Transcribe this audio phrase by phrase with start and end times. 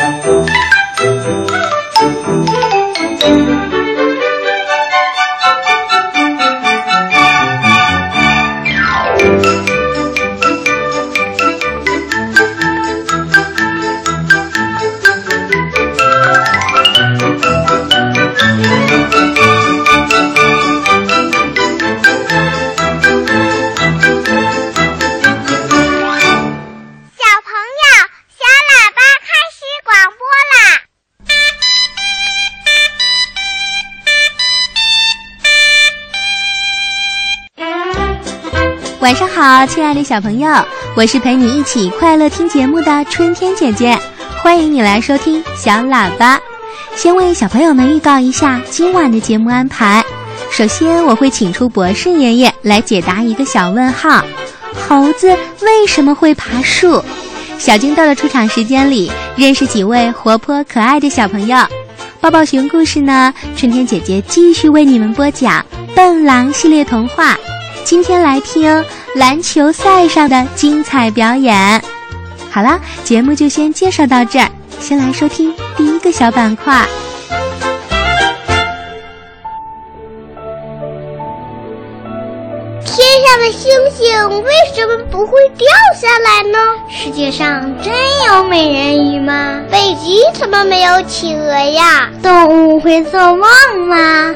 [0.00, 0.57] 晚
[40.18, 40.50] 小朋友，
[40.96, 43.96] 我是陪你一起快乐听节目的春天姐姐，
[44.42, 46.40] 欢迎你来收听小喇叭。
[46.96, 50.04] 先为小朋友们预告一下今晚的节目安排。
[50.50, 54.24] 首先，我会请出博士爷爷来解答一个小问号：
[54.88, 55.28] 猴子
[55.60, 57.00] 为什么会爬树？
[57.56, 61.56] 小金豆的出场时间里，认识几位活泼可爱的小朋友。
[62.20, 65.64] 抱抱熊故事呢，春天姐姐继续为你们播讲
[65.94, 67.36] 《笨狼》系列童话。
[67.84, 71.82] 今天来听篮球赛上的精彩表演。
[72.50, 74.48] 好了，节目就先介绍到这儿。
[74.78, 76.86] 先来收听第一个小板块。
[82.84, 85.66] 天上的星星为什么不会掉
[86.00, 86.58] 下来呢？
[86.88, 87.92] 世界上真
[88.28, 89.60] 有美人鱼吗？
[89.70, 92.08] 北极怎么没有企鹅呀？
[92.22, 93.42] 动物会做梦
[93.88, 94.34] 吗？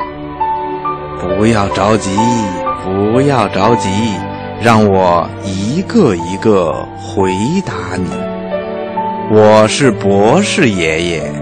[1.20, 2.10] 不要着急。
[2.84, 3.88] 不要着急，
[4.62, 7.32] 让我一个一个回
[7.66, 8.08] 答你。
[9.28, 11.32] 我是博士爷爷。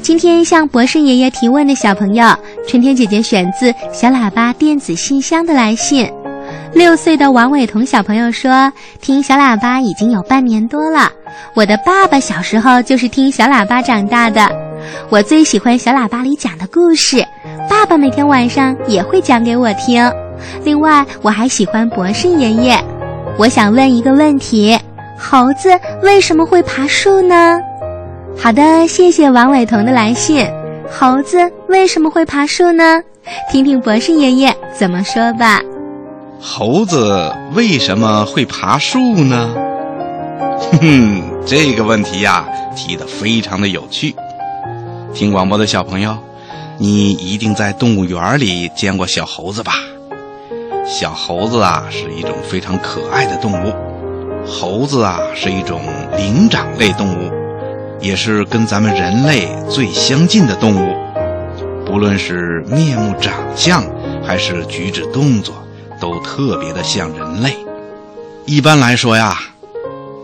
[0.00, 2.24] 今天向博士爷爷提问的小朋友，
[2.68, 6.08] 春天姐姐选自小喇叭电子信箱的来信。
[6.72, 8.72] 六岁的王伟彤小朋友说
[9.02, 11.10] ：“听小喇叭已经有半年多了，
[11.56, 14.48] 我的爸爸小时候就是听小喇叭长大的。
[15.10, 17.26] 我最喜欢小喇叭里讲的故事。”
[17.68, 20.08] 爸爸每天晚上也会讲给我听。
[20.62, 22.78] 另外，我还喜欢博士爷爷。
[23.36, 24.78] 我想问一个问题：
[25.18, 25.68] 猴子
[26.02, 27.58] 为什么会爬树呢？
[28.38, 30.46] 好的，谢谢王伟彤的来信。
[30.90, 33.02] 猴子为什么会爬树呢？
[33.50, 35.60] 听听博士爷爷怎么说吧。
[36.40, 39.54] 猴子为什么会爬树呢？
[40.70, 42.44] 哼哼，这个问题呀，
[42.76, 44.14] 提的非常的有趣。
[45.12, 46.16] 听广播的小朋友。
[46.76, 49.74] 你一定在动物园里见过小猴子吧？
[50.86, 53.74] 小猴子啊，是一种非常可爱的动物。
[54.46, 55.80] 猴子啊，是一种
[56.16, 57.32] 灵长类动物，
[58.00, 60.94] 也是跟咱们人类最相近的动物。
[61.86, 63.82] 不论是面目长相，
[64.22, 65.54] 还是举止动作，
[66.00, 67.56] 都特别的像人类。
[68.44, 69.38] 一般来说呀，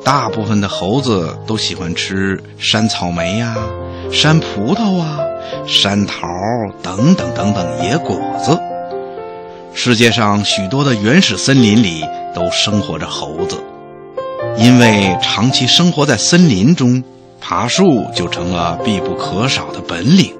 [0.04, 3.56] 大部分的猴子都喜欢吃山草莓呀、
[4.12, 5.18] 山葡萄啊。
[5.66, 6.28] 山桃
[6.82, 8.56] 等等等等野果子。
[9.82, 12.04] 世界上许多的原始森林里
[12.34, 13.56] 都生活着猴子，
[14.58, 17.02] 因为长期生活在森林中，
[17.40, 20.34] 爬树就成了必不可少的本领。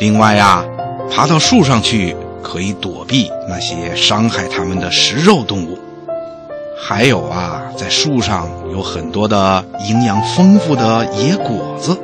[0.00, 0.64] 另外呀，
[1.08, 5.78] 爬到树上去可以躲避那些伤害它们的食肉动物。
[6.76, 11.96] 还有啊，在树上有很多的营养丰富的野果子。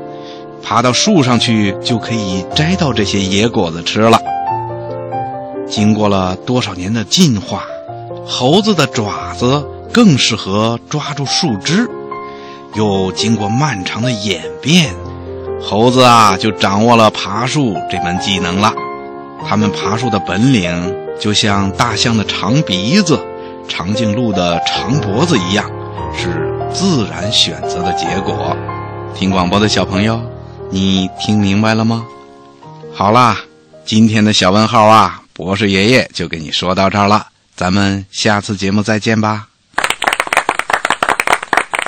[0.62, 4.16] 爬到树上去就可以摘到这些野果子吃了。
[5.68, 7.64] 经过了多少年的进化，
[8.26, 11.88] 猴子的爪子更适合抓住树枝。
[12.74, 14.94] 又经过漫长的演变，
[15.62, 18.72] 猴子啊就掌握了爬树这门技能了。
[19.46, 23.18] 它们爬树的本领就像大象的长鼻子、
[23.68, 25.70] 长颈鹿的长脖子一样，
[26.16, 28.56] 是自然选择的结果。
[29.14, 30.20] 听广播的小朋友。
[30.70, 32.04] 你听明白了吗？
[32.92, 33.38] 好啦，
[33.84, 39.48] 今天的小问号啊，博士爷爷就给你说到这儿了，咱们下次节目再见吧。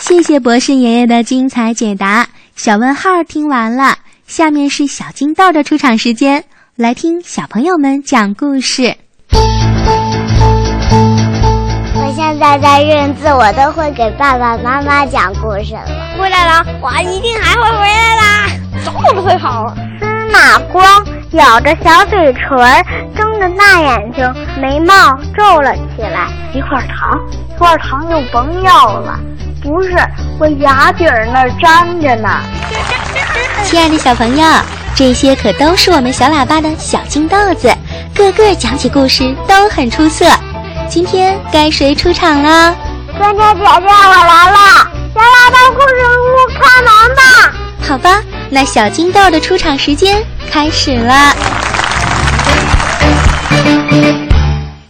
[0.01, 2.27] 谢谢博士爷爷的精彩解答。
[2.57, 3.97] 小问号听完了，
[4.27, 6.43] 下面是小金豆的出场时间，
[6.75, 8.97] 来听小朋友们讲故事。
[11.95, 15.87] 我现在在认字，我都会给爸爸妈妈讲故事了。
[16.19, 18.49] 回来了，我一定还会回来啦！
[18.85, 19.73] 早都会跑。
[20.01, 22.57] 司马光咬着小嘴唇，
[23.17, 24.95] 睁着大眼睛，眉毛
[25.37, 26.29] 皱了起来。
[26.55, 27.19] 一块糖，
[27.51, 29.19] 一块糖就甭要了。
[29.63, 29.97] 不是，
[30.39, 32.29] 我牙底儿那儿粘着呢。
[33.65, 34.47] 亲爱的小朋友，
[34.95, 37.75] 这些可都是我们小喇叭的小金豆子，
[38.15, 40.25] 个个讲起故事都很出色。
[40.89, 42.75] 今天该谁出场了？
[43.19, 44.59] 春天姐姐，我来了！
[45.13, 46.47] 小喇叭故事屋
[47.87, 51.33] 好吧那小金豆的出场时间开始了。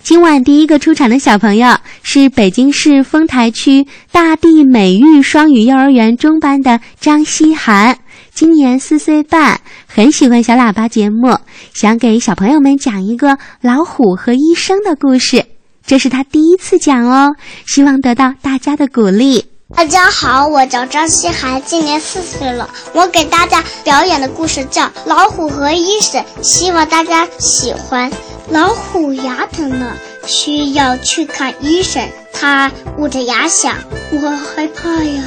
[0.03, 7.99] 今晚第一个出场的小朋友是北京市丰台区大地美育双语幼儿园中班的张希涵，
[8.33, 11.37] 今年四岁半，很喜欢小喇叭节目，
[11.75, 15.45] 想给小朋友们讲一个老虎和医生的故事。
[15.87, 17.35] 这是他第一次讲哦，
[17.67, 19.45] 希望得到大家的鼓励。
[19.75, 22.71] 大家好，我叫张希涵，今年四岁了。
[22.93, 28.13] 我给大家表演的故事叫《老虎和医生》，希望大家喜欢。
[28.49, 32.09] 老虎牙疼了，需要去看医生。
[32.33, 33.75] 他捂着牙想
[34.23, 35.25] ：“我害怕呀。”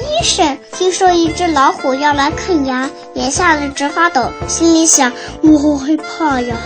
[0.00, 5.12] 医生听说一只老虎要来看牙，也吓得直发抖，心里想
[5.44, 6.56] ：“我害怕呀。”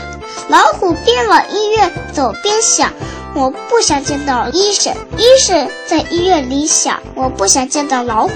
[0.49, 2.93] 老虎边往医院走边想。
[3.35, 4.95] 我不想见到医生。
[5.17, 8.33] 医生在医院里想，我不想见到老虎。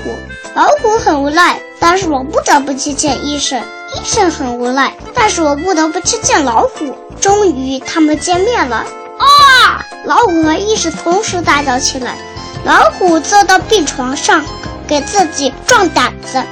[0.55, 3.61] 老虎很无奈，但是我不得不去见医生。
[3.61, 6.97] 医生很无奈，但是我不得不去见老虎。
[7.21, 8.77] 终于，他们见面了。
[9.19, 9.87] 啊！
[10.05, 12.17] 老虎和医生同时大叫起来。
[12.65, 14.45] 老虎坐到病床上，
[14.87, 16.43] 给自己壮胆子。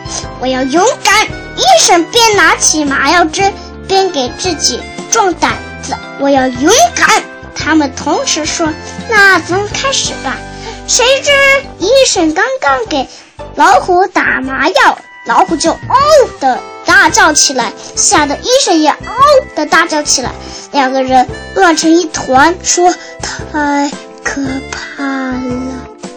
[0.40, 1.26] 我要勇敢。
[1.56, 3.52] 医生边拿起麻药针，
[3.86, 5.94] 边给自己壮胆子。
[6.20, 7.22] 我要勇敢。
[7.62, 8.68] 他们同时说
[9.08, 10.36] ：“那咱们开始吧。”
[10.88, 11.30] 谁知
[11.78, 13.06] 医生刚刚给
[13.54, 15.96] 老虎打麻药，老虎就“嗷”
[16.40, 18.96] 的大叫起来，吓得医生也“嗷”
[19.54, 20.32] 的大叫起来。
[20.72, 22.92] 两个人乱成一团，说
[23.22, 23.90] ：“太
[24.24, 24.42] 可
[24.72, 25.62] 怕了。”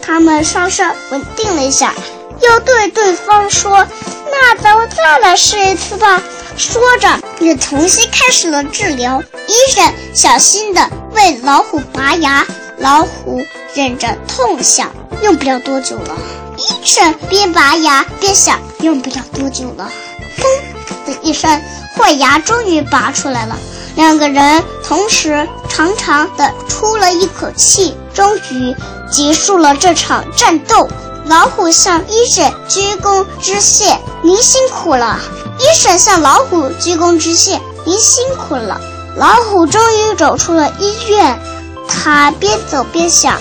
[0.01, 1.93] 他们稍稍稳定了一下，
[2.41, 3.85] 又对对方说
[4.31, 6.21] ：“那咱们再来试一次吧。”
[6.57, 9.23] 说着，又重新开始了治疗。
[9.47, 12.45] 医生小心地为老虎拔牙，
[12.77, 13.39] 老虎
[13.73, 16.15] 忍着痛想：用不了多久了。
[16.57, 19.89] 医生边拔牙边想：用不了多久了。
[20.37, 21.61] 砰的一声，
[21.95, 23.57] 坏牙终于拔出来了。
[23.95, 28.75] 两个人同时长长的出了一口气，终于
[29.09, 30.89] 结束了这场战斗。
[31.25, 35.19] 老虎向医生鞠躬致谢：“您辛苦了。”
[35.57, 38.81] 医生向老虎鞠躬致谢：“您辛苦了。”
[39.15, 41.39] 老虎终于走出了医院，
[41.87, 43.37] 他边走边想：“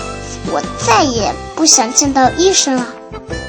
[0.53, 2.85] 我再也不想见到医生了。”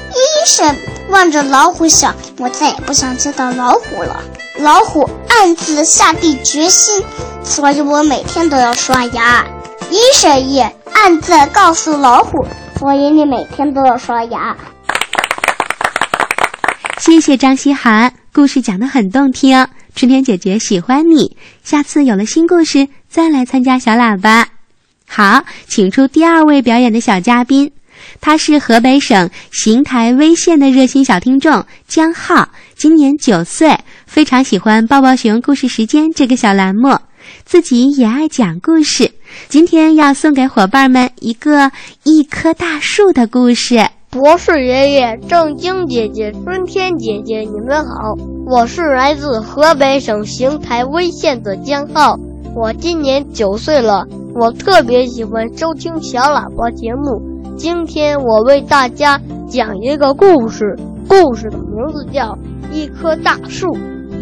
[0.09, 0.75] 医生
[1.09, 4.19] 望着老虎想：“我再也不想见到老虎了。”
[4.57, 7.03] 老虎暗自下定决心
[7.43, 9.45] ：“所以我每天都要刷牙。”
[9.91, 12.47] 医生也暗自告诉老虎
[12.79, 14.57] ：“所以你每天都要刷牙。”
[16.97, 19.67] 谢谢张希涵，故事讲得很动听。
[19.95, 24.49] 春天姐姐喜欢你，下次有了新故事再来参加小喇叭。
[25.07, 27.71] 好，请出第二位表演的小嘉宾，
[28.19, 36.99] 他是河北省邢台威县的热心小听众江浩，今年九岁，非常喜欢《抱抱熊故事时间》这个小栏目，
[37.45, 39.09] 自己也爱讲故事。
[39.47, 41.71] 今天要送给伙伴们一个
[42.03, 43.87] 一棵大树的故事。
[44.15, 48.15] 博士爷爷、正经姐姐、春天姐姐，你们好！
[48.47, 52.17] 我是来自河北省邢台威县的江浩，
[52.55, 54.05] 我今年九岁了。
[54.33, 57.21] 我特别喜欢收听小喇叭节目。
[57.57, 59.19] 今天我为大家
[59.49, 60.77] 讲一个故事，
[61.09, 62.21] 故事的名字叫
[62.71, 63.67] 《一棵大树》。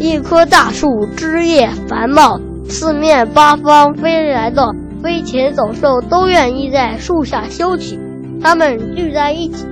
[0.00, 7.96] 一棵大树枝叶繁茂，四面八方飞来的飞禽走兽都愿意在树下休息。
[8.44, 9.64] 他们聚在一起，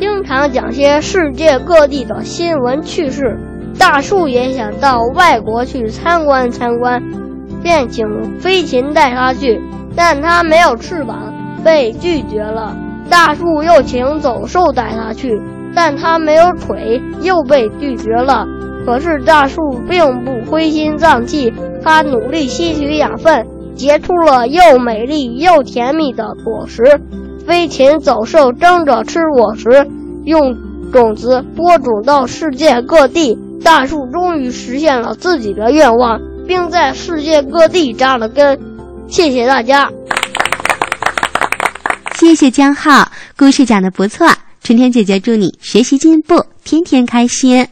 [0.00, 3.38] 经常讲些世界各地的新闻趣事。
[3.78, 7.00] 大树也想到外国去参观参观，
[7.62, 8.04] 便请
[8.40, 9.62] 飞禽带他去，
[9.94, 12.76] 但他没有翅膀，被拒绝了。
[13.08, 15.40] 大树又请走兽带他去，
[15.72, 18.44] 但他没有腿，又被拒绝了。
[18.84, 26.82] 可是大树并不灰心丧气，他努力吸取养分，结出了又美丽又甜蜜的果实。
[27.46, 29.88] 飞禽走兽争着吃果实，
[30.24, 30.56] 用
[30.92, 33.38] 种子播种到世界各地。
[33.62, 38.58] 大树终于实现了自己的愿望，并在世界各地扎了根。
[39.08, 39.88] 谢谢大家，
[42.16, 44.28] 谢谢江浩，故事讲的不错。
[44.62, 47.66] 春天姐姐祝你学习进步，天天开心。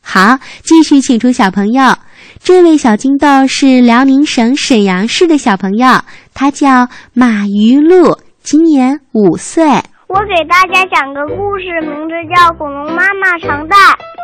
[0.00, 1.94] 好，继续请出小朋友。
[2.42, 6.00] 这位小金豆是辽宁省沈阳市的小朋友，
[6.34, 8.18] 他叫马于露。
[8.42, 9.62] 今年五岁，
[10.08, 13.76] 我给大家讲个故事，名字叫《恐龙妈妈常在》。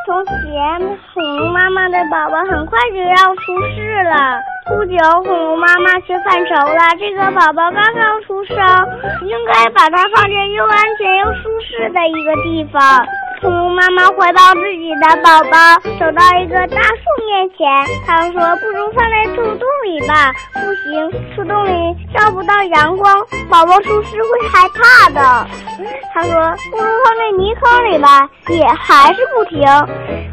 [0.05, 3.41] 从前，恐龙妈妈的宝宝很快就要出
[3.77, 4.43] 世了。
[4.67, 8.57] 不久，恐龙妈妈却犯愁了：这个宝宝刚刚出生，
[9.23, 12.83] 应该把它放在又安全又舒适的一个地方。
[13.41, 17.67] 恐龙妈妈回到自己的宝宝，走到一个大树面前，
[18.05, 23.15] 它说：“不如放在树洞里吧。”不行，树洞里照不到阳光，
[23.49, 25.47] 宝宝出事会害怕的。
[26.13, 26.33] 它说
[26.73, 29.61] ：“不如放在泥坑里吧。”也还是不停。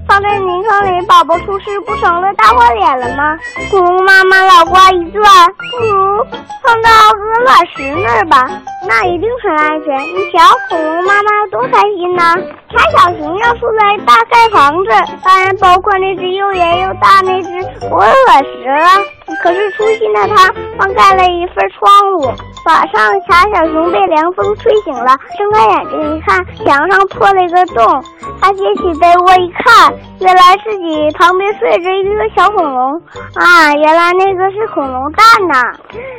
[0.07, 3.38] 放在泥坑里，宝宝出事不成了大花脸了吗？
[3.69, 5.24] 恐龙妈妈脑瓜一转，
[5.71, 6.24] 不如
[6.63, 8.47] 放到鹅卵石那儿吧，
[8.88, 10.00] 那一定很安全。
[10.00, 12.35] 你瞧，恐龙妈妈多开心呐！
[12.69, 14.91] 柴小熊要出来大盖房子，
[15.24, 17.50] 当然包括那只又圆又大那只
[17.89, 17.97] 鹅
[18.27, 19.03] 卵石了。
[19.41, 22.31] 可是粗心的他忘盖了一份窗户。
[22.65, 28.03] 晚上，柴小熊被凉风吹醒了，睁开眼睛一看，墙上破了一个洞。
[28.41, 33.00] 他揭起被窝一看，原来自己旁边睡着一个小恐龙
[33.36, 33.72] 啊！
[33.75, 35.62] 原来那个是恐龙蛋呐！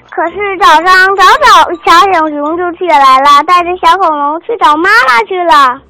[0.09, 5.81] 可是早上早早，柴小熊就起来了，带着小恐龙去找妈妈去了。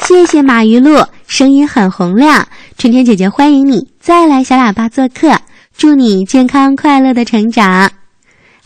[0.00, 2.46] 谢谢马玉露，声音很洪亮。
[2.76, 5.38] 春天姐姐欢迎你再来小喇叭做客，
[5.76, 7.90] 祝你健康快乐的成长。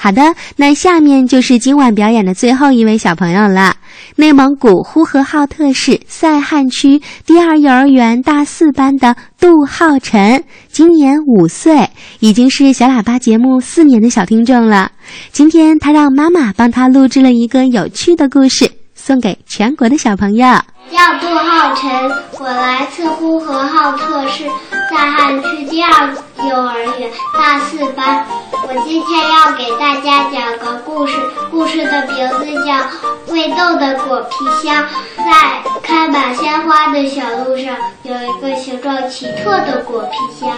[0.02, 3.76] 好的，那下面就是今晚表演的最后一位小朋友了。
[4.16, 10.42] 内蒙古呼和浩特市赛罕区第二幼儿园大四班的杜浩辰，
[10.73, 14.90] 今年五岁，已经是小喇叭节目四年的小听众了。
[15.30, 18.68] 今天他让妈妈帮他录制了一个有趣的故事，
[19.04, 20.47] 送给全国的小朋友。
[20.92, 21.90] 叫杜浩辰，
[22.38, 24.47] 我来自呼和浩特市
[24.90, 26.14] 赛汉区第二
[26.49, 28.25] 幼儿园大四班。
[28.52, 31.18] 我今天要给大家讲个故事，
[31.50, 32.75] 故事的名字叫
[33.26, 34.85] 《会动的果皮箱》。
[35.16, 40.50] 在开满鲜花的小路上，有一个形状奇特的果皮箱，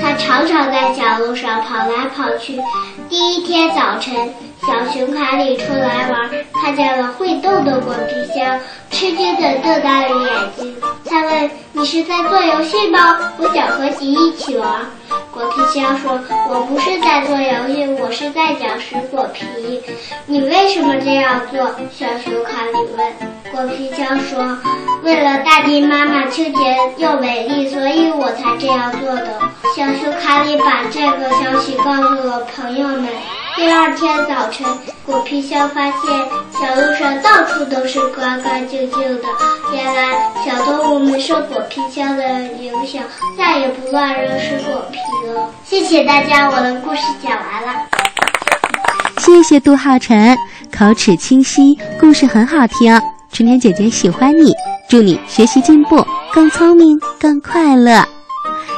[0.00, 2.60] 它常常在小路上跑来跑去。
[3.08, 4.14] 第一天早晨，
[4.60, 10.76] 小熊卡里出来玩，看见了会动的果皮箱，吃惊的瞪大了眼睛。
[11.04, 13.16] 他问：“你是在做游戏吗？
[13.38, 14.86] 我想和你一起玩。”
[15.30, 16.18] 果皮箱说
[16.50, 19.46] ：“我不是在做游戏，我是在讲食果皮。”
[20.26, 21.58] 你为什么这样做？
[21.96, 23.35] 小熊卡里问。
[23.56, 24.58] 果皮箱说
[25.02, 29.40] ：“为了大地妈妈清洁又美丽，所以我才这样做的。”
[29.74, 33.08] 小熊卡里把这个消息告诉了朋友们。
[33.56, 34.66] 第二天早晨，
[35.06, 35.92] 果皮箱发现
[36.52, 39.24] 小路上到处都是干干净净的。
[39.72, 43.02] 原来，小动物们受果皮箱的影响，
[43.38, 44.98] 再也不乱扔水果皮
[45.28, 45.48] 了。
[45.64, 47.86] 谢谢大家，我的故事讲完了。
[49.16, 50.36] 谢谢杜浩晨，
[50.70, 53.00] 口齿清晰，故事很好听。
[53.32, 54.52] 春天姐姐喜欢你，
[54.88, 58.02] 祝你学习进步，更聪明，更快乐。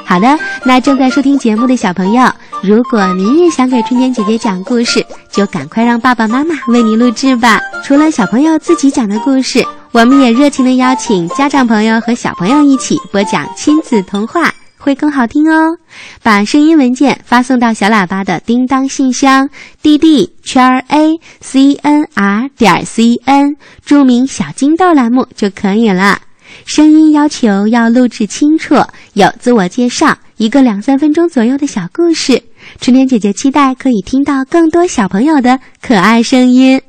[0.04, 2.28] 好的，那正在收听节目的小朋友，
[2.62, 7.60] 如果你也想给春天姐姐讲故事，就赶快让爸爸妈妈为你录制吧。
[7.84, 14.52] 除了小朋友自己讲的故事，我们也热情的邀请家长朋友和小朋友一起播讲亲子童话。
[14.88, 15.76] 会更好听哦！
[16.22, 19.50] 把声音文件发送到小喇叭的叮当信箱
[19.82, 23.54] ：dd 圈 a c n r 点 c n，
[23.84, 26.18] 注明“小金豆”栏目就可以了。
[26.64, 28.76] 声音要求要录制清楚，
[29.12, 32.42] 有自我介绍，一个两三分钟左右的小故事。
[32.80, 36.80] 春天姐姐期待可以听到更多小朋友的可爱声音。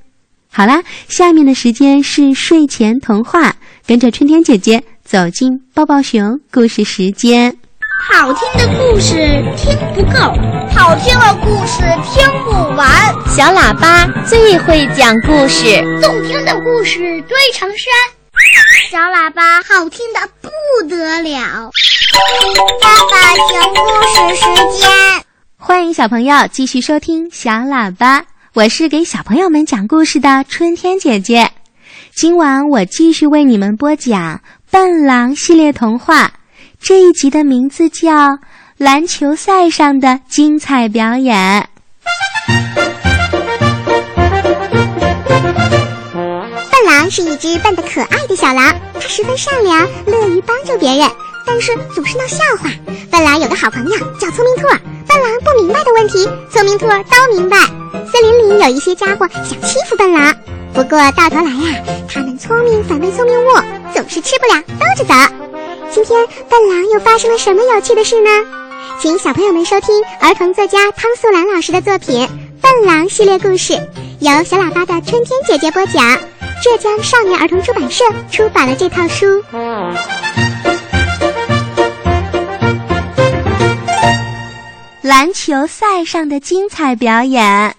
[0.49, 7.57] 好啦，下面的时间是睡前童话，跟着春天姐姐走进抱抱熊故事时间。
[8.01, 9.15] 好听的故事
[9.57, 10.19] 听不够，
[10.73, 12.87] 好听的故事听不完。
[13.27, 17.91] 小喇叭最会讲故事，动听的故事堆成山。
[18.89, 20.49] 小喇叭好听的不
[20.87, 21.69] 得了。
[22.81, 24.45] 爸爸讲故事时
[24.79, 24.89] 间，
[25.57, 31.51] 欢迎小朋友继续收听小喇叭，我是给小朋友们讲故事的春天姐姐。
[32.15, 34.37] 今晚我继续为你们播讲
[34.71, 36.31] 《笨狼》系列童话。
[36.81, 38.09] 这一集的名字叫
[38.77, 41.35] 《篮球赛上的精彩表演》。
[46.71, 51.07] 笨狼是一只笨得可爱的小狼，它十分善良，乐于帮助别人，
[51.45, 52.71] 但是总是闹笑话。
[53.11, 57.57] 笨狼有个好朋友叫聪明兔儿，笨狼不明白的问题，聪明兔儿都明白。
[58.11, 60.33] 森林里有一些家伙想欺负笨狼，
[60.73, 63.49] 不过到头来呀，他们聪明反被聪明误，
[63.93, 65.48] 总是吃不了兜着走。
[65.91, 68.29] 今天笨狼又发生了什么有趣的事呢？
[68.99, 72.27] 请小朋友们收听儿童作家汤素兰老师的作品
[72.61, 73.73] 《笨狼》系列故事，
[74.19, 76.17] 由小喇叭的春天姐姐播讲。
[76.61, 79.41] 浙江少年儿童出版社出版了这套书。
[85.01, 87.75] 篮球赛上的精彩表演。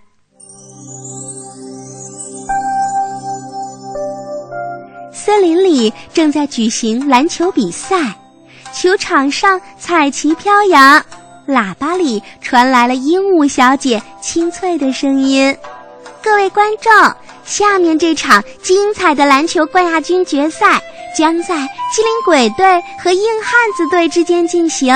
[5.23, 8.17] 森林里正在举行篮球比赛，
[8.73, 11.05] 球场上彩旗飘扬，
[11.47, 15.55] 喇叭里传来了鹦鹉小姐清脆的声音
[16.25, 16.91] ：“各位观众，
[17.45, 20.81] 下面这场精彩的篮球冠亚军决赛
[21.15, 21.55] 将在
[21.95, 24.95] 机灵鬼队和硬汉子队之间进行。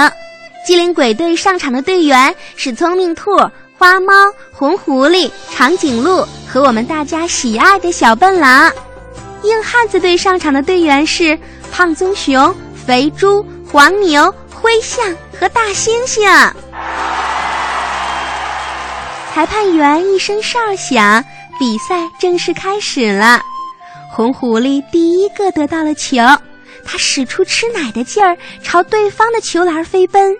[0.66, 3.30] 机灵鬼队上场的队员是聪明兔、
[3.76, 4.14] 花猫、
[4.50, 8.72] 红狐狸、长颈鹿和我们大家喜爱的小笨狼。”
[9.44, 11.38] 硬汉子队上场的队员是
[11.70, 15.06] 胖棕熊、肥猪、黄牛、灰象
[15.38, 16.50] 和大猩猩。
[19.34, 21.22] 裁判员一声哨响，
[21.58, 23.42] 比赛正式开始了。
[24.10, 26.16] 红狐狸第一个得到了球，
[26.84, 30.34] 他使出吃奶的劲儿，朝对方的球篮飞奔。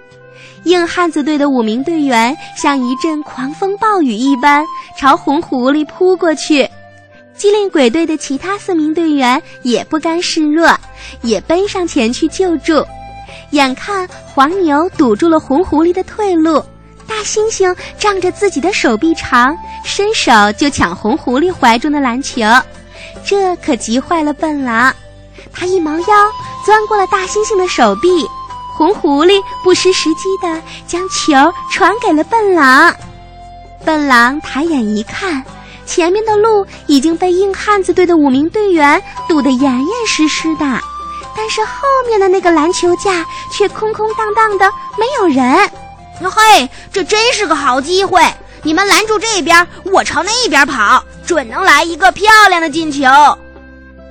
[0.63, 4.65] 硬汉子队的五名队员像一阵狂风暴雨一般，
[4.99, 6.67] 朝红狐狸扑过去。
[7.37, 10.79] 机灵鬼队的其他四名队员也不甘示弱，
[11.23, 12.87] 也奔上前去救助。
[13.51, 16.65] 眼看黄牛堵住了红狐狸的退路，
[17.07, 22.43] 大猩猩仗着自己的手臂长，伸手就抢红狐狸怀中的篮球，
[23.25, 24.95] 这可急坏了笨狼。
[25.53, 26.07] 他一猫腰
[26.65, 28.27] 钻过了大猩猩的手臂，
[28.77, 32.95] 红狐狸不失时机地将球传给了笨狼。
[33.85, 35.45] 笨狼抬眼一看。
[35.87, 40.65] 前面的路已经被硬汉子队的五名队员堵得严严实实的，
[41.37, 45.71] 但是后面的那个篮球架却空空荡荡的，没有人。
[46.23, 48.23] 嘿，这真是个好机会！
[48.63, 53.03] 你们拦住这边，我朝那边跑，准能来一个漂亮的进球。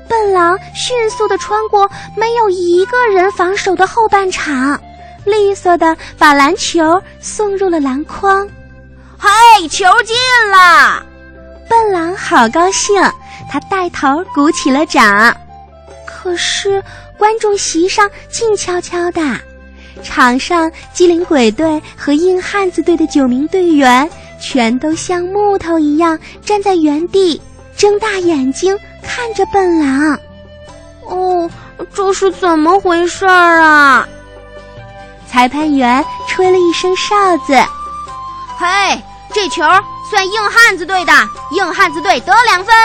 [0.08, 4.80] 笨狼迅速地穿过没有一个人防守的后半场，
[5.26, 8.48] 利索地把篮球送入了篮筐。
[9.18, 10.16] 嘿，球进
[10.52, 11.04] 了！
[11.70, 13.02] 笨狼好高兴，
[13.50, 15.36] 他带头鼓起了掌。
[16.06, 16.84] 可是
[17.18, 19.22] 观众席上静悄悄的，
[20.04, 24.10] 场上机灵鬼队和硬汉子队的九名队员
[24.40, 27.42] 全都像木头一样站在原地，
[27.76, 30.18] 睁大眼睛看着笨狼。
[31.06, 31.50] 哦，
[31.94, 34.08] 这是怎么回事儿啊？
[35.30, 37.54] 裁判员吹了一声哨子，
[38.58, 39.02] 嘿，
[39.34, 39.64] 这球。
[40.14, 41.12] 算硬汉子队的，
[41.54, 42.76] 硬汉子队得两分。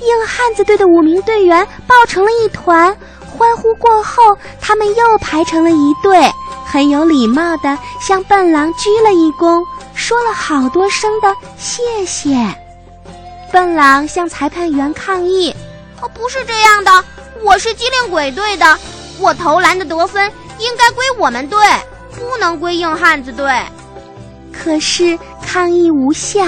[0.00, 2.96] 硬汉子队的五名队员抱成了一团，
[3.30, 6.32] 欢呼过后，他们又排成了一队，
[6.64, 9.62] 很有礼貌的向笨狼鞠了一躬，
[9.94, 12.34] 说了好多声的谢谢。
[13.52, 15.54] 笨狼向裁判员抗议
[16.00, 17.04] ：“哦，不是这样的，
[17.42, 18.78] 我是机灵鬼队的，
[19.20, 21.58] 我投篮的得分应该归我们队，
[22.12, 23.46] 不能归硬汉子队。”
[24.56, 25.18] 可是
[25.54, 26.42] 抗议无效，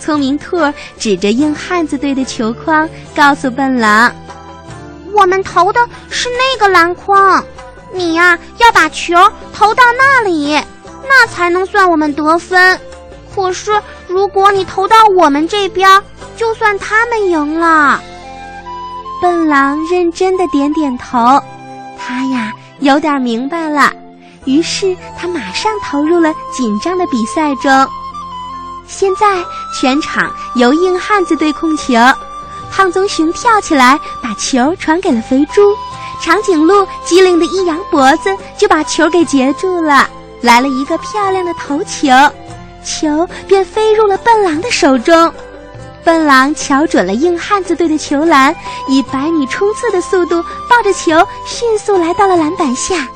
[0.00, 0.56] 聪明兔
[0.98, 4.10] 指着硬汉子队的球筐，告诉笨狼
[5.12, 7.44] ：“我们投的是那个篮筐，
[7.92, 9.14] 你呀要把球
[9.52, 10.58] 投到那里，
[11.06, 12.80] 那才能算我们得分。
[13.34, 13.70] 可是
[14.08, 16.00] 如果你投到我们这边，
[16.34, 18.00] 就算他们赢了。”
[19.20, 21.38] 笨狼认真的点点头，
[21.98, 23.92] 他呀有点明白了。
[24.46, 27.86] 于是他马上投入了紧张的比赛中。
[28.86, 29.26] 现在
[29.78, 31.94] 全场由硬汉子队控球，
[32.70, 35.74] 胖棕熊跳起来把球传给了肥猪，
[36.22, 40.08] 长颈鹿机灵的一扬脖子就把球给截住了，
[40.42, 42.08] 来了一个漂亮的头球，
[42.84, 45.32] 球便飞入了笨狼的手中。
[46.04, 48.54] 笨狼瞧准了硬汉子队的球篮，
[48.88, 53.08] 以百米冲刺的速度抱着球迅速来到了篮板下。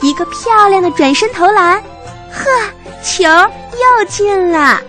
[0.00, 1.82] 一个漂亮的转身投篮，
[2.30, 2.44] 呵，
[3.02, 4.80] 球又进了。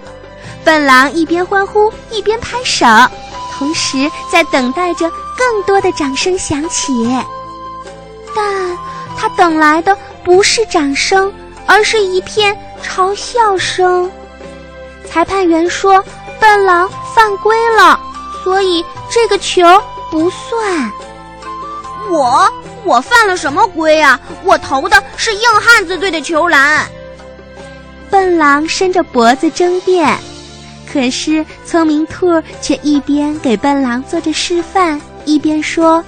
[0.67, 2.85] 笨狼一边欢呼一边拍手，
[3.57, 6.91] 同时在等待着更多的掌声响起。
[8.35, 8.77] 但
[9.17, 11.33] 他等来的不是掌声，
[11.65, 12.53] 而是一片
[12.83, 14.11] 嘲笑声。
[15.09, 16.03] 裁判员说
[16.37, 17.97] ：“笨狼犯规了，
[18.43, 19.63] 所以这个球
[20.11, 20.91] 不算。”
[22.11, 22.45] 我。
[22.83, 24.19] 我犯了什么规啊？
[24.43, 26.85] 我投的是硬汉子队的球篮。
[28.09, 30.17] 笨狼伸着脖子争辩，
[30.91, 36.03] 可是聪明兔却一边给笨狼做着示范，一边说：“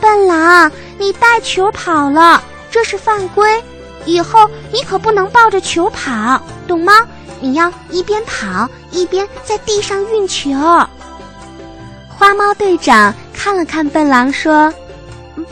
[0.00, 3.62] 笨狼，你带球跑了，这是犯规，
[4.04, 6.92] 以后你可不能抱着球跑，懂吗？
[7.40, 10.52] 你要一边跑一边在地上运球。”
[12.08, 14.72] 花猫队长看了看笨狼，说。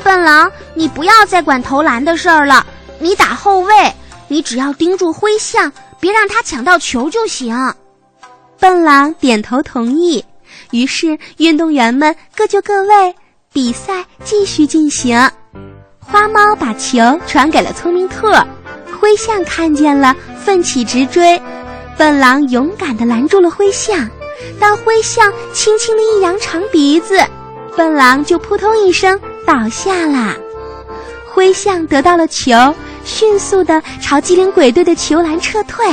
[0.04, 2.64] 笨狼，你不要再管投篮的事儿了，
[3.00, 3.92] 你打后卫，
[4.28, 7.52] 你只要盯住灰象，别让他抢到球就行。
[8.62, 10.24] 笨狼点头同意。
[10.70, 13.12] 于是运动员们各就各位，
[13.52, 15.18] 比赛继续进行。
[15.98, 18.28] 花猫把球传给了聪明兔，
[19.00, 21.42] 灰象看见了，奋起直追。
[21.98, 24.08] 笨狼勇敢地拦住了灰象，
[24.60, 27.20] 当灰象轻轻地一扬长鼻子，
[27.76, 30.36] 笨狼就扑通一声倒下了。
[31.28, 32.72] 灰象得到了球，
[33.04, 35.84] 迅速地朝机灵鬼队的球篮撤退，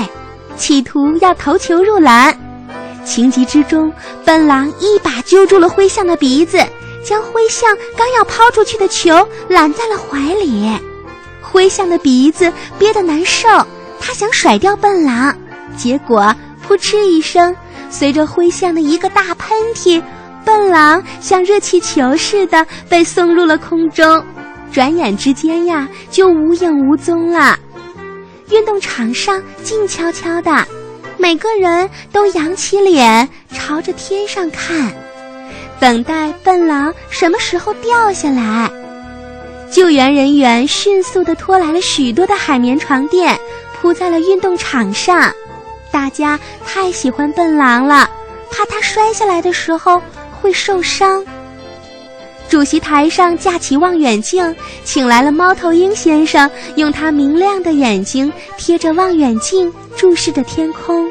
[0.55, 2.31] 企图要投球入篮。
[3.09, 3.91] 情急之中，
[4.23, 6.63] 笨狼一把揪住了灰象的鼻子。
[7.01, 10.69] 将灰象刚要抛出去的球揽在了怀里，
[11.41, 13.47] 灰象的鼻子憋得难受，
[14.01, 15.33] 他想甩掉笨狼，
[15.77, 17.55] 结果扑哧一声，
[17.89, 20.03] 随着灰象的一个大喷嚏，
[20.43, 24.23] 笨狼像热气球似的被送入了空中，
[24.69, 27.57] 转眼之间呀就无影无踪了。
[28.51, 30.67] 运动场上静悄悄的，
[31.19, 34.91] 每个人都扬起脸朝着天上看。
[35.77, 38.71] 等待笨狼什么时候掉下来？
[39.69, 43.37] 救援人员迅速地拖来了许多的海绵床垫，
[43.79, 45.31] 铺在了运动场上。
[45.91, 48.09] 大家太喜欢笨狼了，
[48.49, 50.01] 怕它摔下来的时候
[50.41, 51.23] 会受伤。
[52.49, 61.07] 主席台上架起望远镜，请来了猫头鹰先生，用他明亮的眼睛贴着望远镜注视着天空。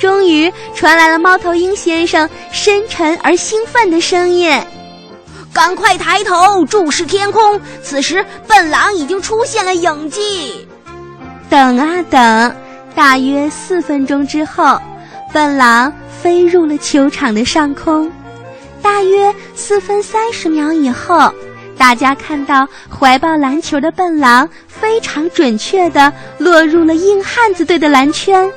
[0.00, 4.60] 终于传来了猫头鹰先生深沉而兴奋的声音
[5.54, 7.60] ：“赶快抬头注视天空！
[7.80, 10.66] 此时，笨狼已经出现了影迹。”
[11.48, 12.56] 等啊等，
[12.96, 14.76] 大约四分钟之后，
[15.32, 18.10] 笨狼飞入了球场的上空。
[18.82, 21.32] 大约四分三十秒以后，
[21.78, 28.50] 大家看到怀抱篮球的笨狼非常准确地落入了硬汉子队的篮圈。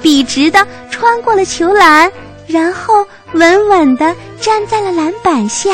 [0.00, 2.10] 笔直的穿过了球篮，
[2.46, 5.70] 然后稳稳地站在了篮板下。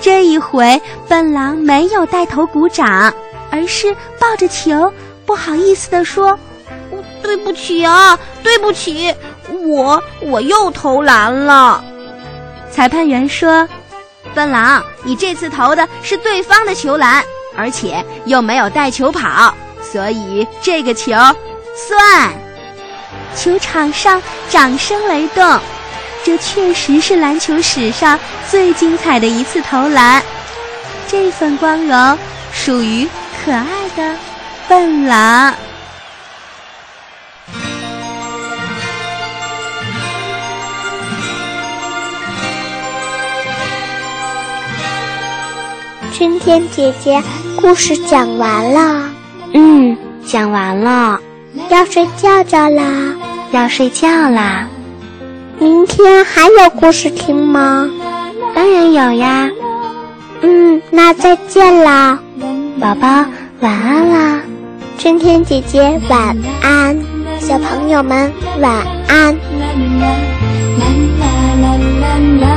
[0.00, 3.12] 这一回，笨狼没有带头鼓掌，
[3.50, 4.92] 而是抱着球，
[5.26, 6.38] 不好意思地说
[7.22, 9.12] ：“对不起啊，对不起，
[9.64, 11.84] 我我又投篮了。”
[12.78, 13.68] 裁判员说
[14.36, 17.24] ：“笨狼，你这次投的是对方的球篮，
[17.56, 21.10] 而且又没有带球跑，所以这个球
[21.74, 22.32] 算。”
[23.34, 25.58] 球场上掌声雷动，
[26.22, 28.16] 这确实是篮球史上
[28.48, 30.22] 最精彩的一次投篮。
[31.08, 32.16] 这份光荣
[32.52, 33.08] 属于
[33.44, 34.14] 可爱的
[34.68, 35.52] 笨狼。
[46.12, 47.22] 春天姐姐，
[47.60, 49.08] 故事讲完了。
[49.52, 51.20] 嗯，讲完了。
[51.68, 53.14] 要睡觉觉啦。
[53.50, 54.68] 要睡觉啦，
[55.58, 57.88] 明天还有故事听吗？
[58.54, 59.48] 当然有呀。
[60.42, 62.18] 嗯，那再见啦，
[62.78, 63.08] 宝宝
[63.60, 64.40] 晚安啦，
[64.98, 66.96] 春天姐姐晚安，
[67.40, 68.70] 小朋友们晚
[69.08, 69.34] 安。
[69.34, 70.08] 啦
[70.78, 70.84] 啦
[71.18, 71.26] 啦
[71.62, 71.66] 啦
[72.02, 72.06] 啦
[72.42, 72.47] 啦